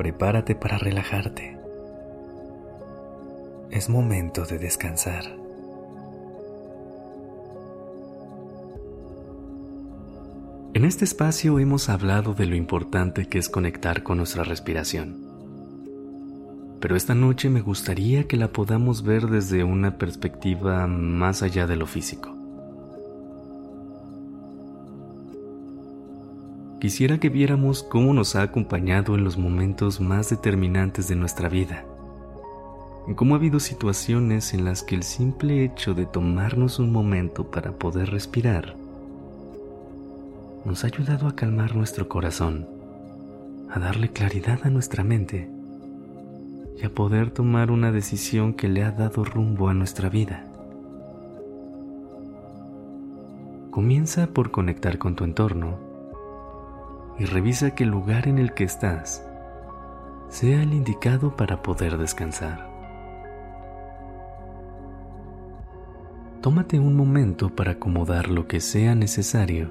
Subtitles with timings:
[0.00, 1.58] Prepárate para relajarte.
[3.70, 5.24] Es momento de descansar.
[10.72, 15.18] En este espacio hemos hablado de lo importante que es conectar con nuestra respiración.
[16.80, 21.76] Pero esta noche me gustaría que la podamos ver desde una perspectiva más allá de
[21.76, 22.39] lo físico.
[26.80, 31.84] Quisiera que viéramos cómo nos ha acompañado en los momentos más determinantes de nuestra vida.
[33.06, 37.50] En cómo ha habido situaciones en las que el simple hecho de tomarnos un momento
[37.50, 38.76] para poder respirar
[40.64, 42.66] nos ha ayudado a calmar nuestro corazón,
[43.70, 45.50] a darle claridad a nuestra mente
[46.80, 50.46] y a poder tomar una decisión que le ha dado rumbo a nuestra vida.
[53.70, 55.89] Comienza por conectar con tu entorno
[57.20, 59.22] y revisa que el lugar en el que estás
[60.30, 62.66] sea el indicado para poder descansar.
[66.40, 69.70] Tómate un momento para acomodar lo que sea necesario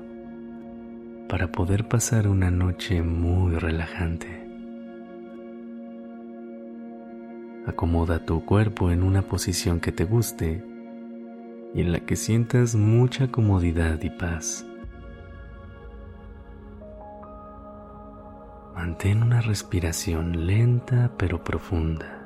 [1.27, 4.27] para poder pasar una noche muy relajante.
[7.65, 10.63] Acomoda tu cuerpo en una posición que te guste
[11.73, 14.68] y en la que sientas mucha comodidad y paz.
[18.79, 22.25] Mantén una respiración lenta pero profunda.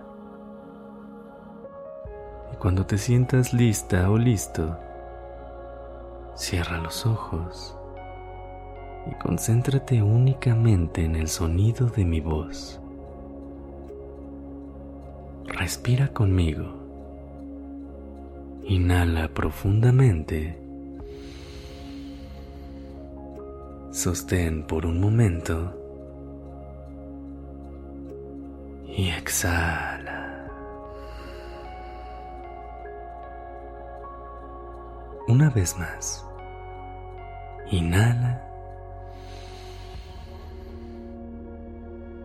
[2.53, 4.77] Y cuando te sientas lista o listo,
[6.35, 7.75] cierra los ojos
[9.09, 12.79] y concéntrate únicamente en el sonido de mi voz.
[15.47, 16.71] Respira conmigo.
[18.65, 20.61] Inhala profundamente.
[23.89, 25.79] Sostén por un momento
[28.87, 30.47] y exhala.
[35.27, 36.25] Una vez más.
[37.71, 38.41] Inhala.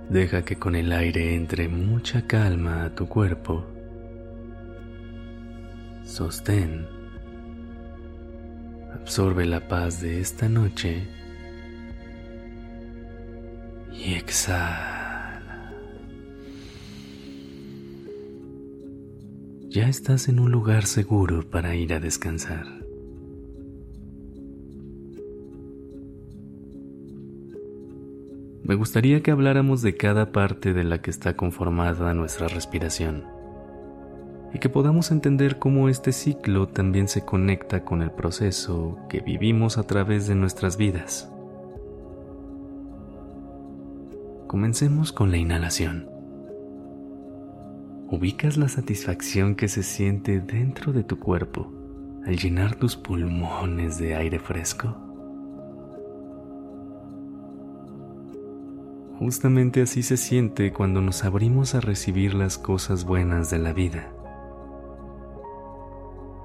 [0.08, 3.64] Deja que con el aire entre mucha calma a tu cuerpo.
[6.04, 6.86] Sostén.
[8.94, 11.06] Absorbe la paz de esta noche.
[13.92, 14.97] Y exhala.
[19.70, 22.66] Ya estás en un lugar seguro para ir a descansar.
[28.64, 33.24] Me gustaría que habláramos de cada parte de la que está conformada nuestra respiración
[34.54, 39.76] y que podamos entender cómo este ciclo también se conecta con el proceso que vivimos
[39.76, 41.30] a través de nuestras vidas.
[44.46, 46.17] Comencemos con la inhalación.
[48.10, 51.70] ¿Ubicas la satisfacción que se siente dentro de tu cuerpo
[52.24, 54.96] al llenar tus pulmones de aire fresco?
[59.18, 64.10] Justamente así se siente cuando nos abrimos a recibir las cosas buenas de la vida.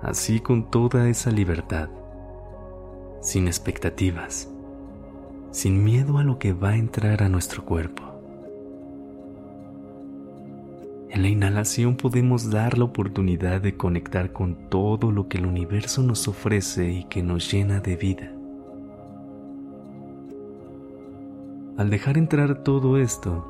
[0.01, 1.87] Así con toda esa libertad,
[3.21, 4.51] sin expectativas,
[5.51, 8.12] sin miedo a lo que va a entrar a nuestro cuerpo.
[11.13, 16.01] En la inhalación podemos dar la oportunidad de conectar con todo lo que el universo
[16.01, 18.31] nos ofrece y que nos llena de vida.
[21.77, 23.45] Al dejar entrar todo esto,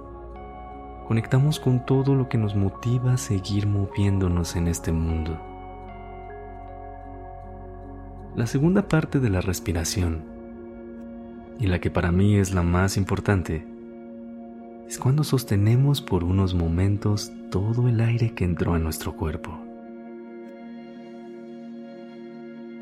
[1.07, 5.39] conectamos con todo lo que nos motiva a seguir moviéndonos en este mundo.
[8.35, 10.25] La segunda parte de la respiración,
[11.59, 13.65] y la que para mí es la más importante,
[14.87, 19.59] es cuando sostenemos por unos momentos todo el aire que entró en nuestro cuerpo.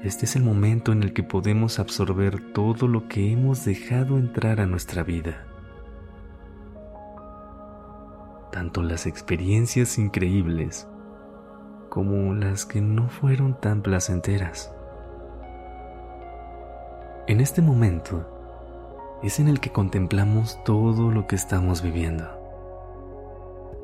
[0.03, 4.59] Este es el momento en el que podemos absorber todo lo que hemos dejado entrar
[4.59, 5.45] a nuestra vida.
[8.51, 10.87] Tanto las experiencias increíbles
[11.89, 14.73] como las que no fueron tan placenteras.
[17.27, 18.30] En este momento,
[19.23, 22.25] es en el que contemplamos todo lo que estamos viviendo.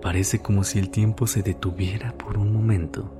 [0.01, 3.11] Parece como si el tiempo se detuviera por un momento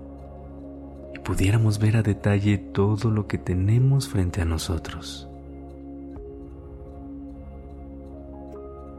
[1.14, 5.30] y pudiéramos ver a detalle todo lo que tenemos frente a nosotros.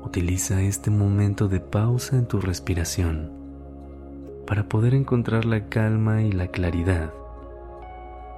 [0.05, 3.32] Utiliza este momento de pausa en tu respiración
[4.47, 7.12] para poder encontrar la calma y la claridad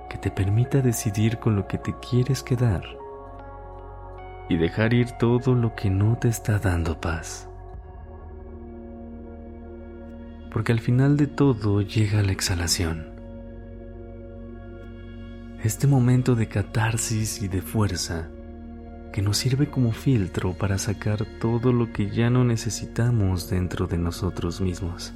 [0.09, 3.00] que te permita decidir con lo que te quieres quedar
[4.51, 7.49] y dejar ir todo lo que no te está dando paz.
[10.53, 13.07] Porque al final de todo llega la exhalación.
[15.63, 18.29] Este momento de catarsis y de fuerza
[19.13, 23.99] que nos sirve como filtro para sacar todo lo que ya no necesitamos dentro de
[23.99, 25.13] nosotros mismos.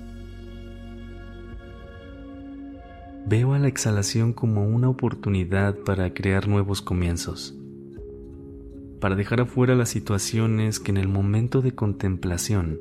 [3.26, 7.56] Veo a la exhalación como una oportunidad para crear nuevos comienzos,
[9.04, 12.80] para dejar afuera las situaciones que en el momento de contemplación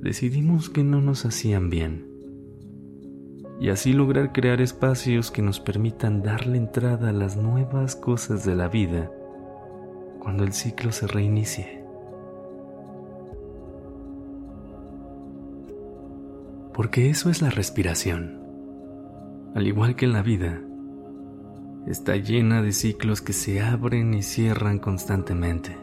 [0.00, 2.06] decidimos que no nos hacían bien,
[3.60, 8.56] y así lograr crear espacios que nos permitan darle entrada a las nuevas cosas de
[8.56, 9.10] la vida
[10.18, 11.84] cuando el ciclo se reinicie.
[16.72, 18.40] Porque eso es la respiración
[19.54, 20.62] al igual que en la vida,
[21.86, 25.76] está llena de ciclos que se abren y cierran constantemente.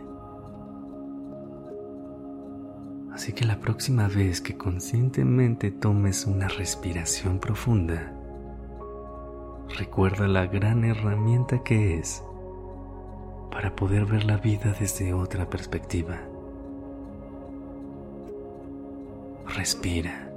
[3.13, 8.13] Así que la próxima vez que conscientemente tomes una respiración profunda,
[9.77, 12.23] recuerda la gran herramienta que es
[13.51, 16.19] para poder ver la vida desde otra perspectiva.
[19.55, 20.31] Respira.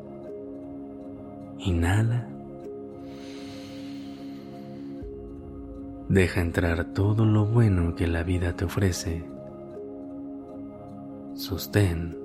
[1.58, 2.33] Inhala.
[6.08, 9.24] Deja entrar todo lo bueno que la vida te ofrece.
[11.34, 12.16] Sostén.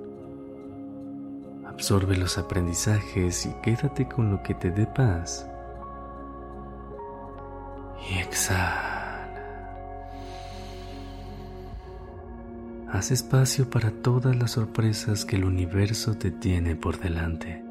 [1.66, 5.48] Absorbe los aprendizajes y quédate con lo que te dé paz.
[8.10, 9.00] Y exhala.
[12.92, 17.64] Haz espacio para todas las sorpresas que el universo te tiene por delante.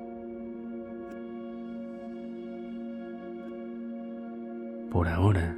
[4.90, 5.56] Por ahora,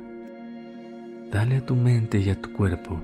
[1.32, 3.02] Dale a tu mente y a tu cuerpo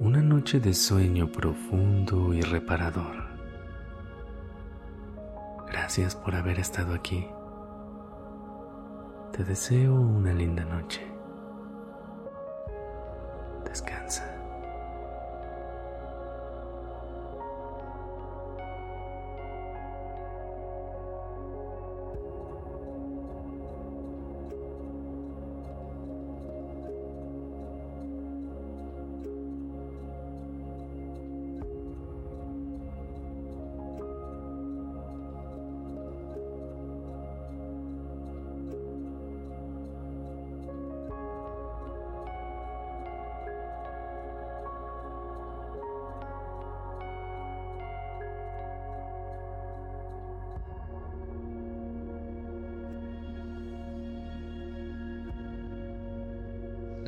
[0.00, 3.26] una noche de sueño profundo y reparador.
[5.68, 7.26] Gracias por haber estado aquí.
[9.36, 11.11] Te deseo una linda noche.